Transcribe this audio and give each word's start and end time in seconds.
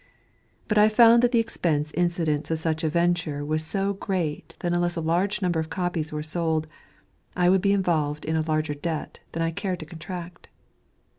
But 0.67 0.79
I 0.79 0.89
found 0.89 1.21
that 1.21 1.31
the 1.31 1.37
expense 1.37 1.91
incident 1.93 2.43
to 2.45 2.57
such 2.57 2.83
a 2.83 2.89
venture 2.89 3.45
was 3.45 3.63
so 3.63 3.93
great 3.93 4.55
that 4.61 4.73
unless 4.73 4.95
a 4.95 4.99
large 4.99 5.43
number 5.43 5.59
of 5.59 5.69
copies 5.69 6.11
were 6.11 6.23
sold 6.23 6.65
I 7.35 7.49
would 7.51 7.61
be 7.61 7.71
involved 7.71 8.25
in 8.25 8.35
a 8.35 8.41
larger 8.41 8.73
debt 8.73 9.19
than 9.33 9.43
I 9.43 9.51
cared 9.51 9.79
to 9.81 9.85
contract. 9.85 10.47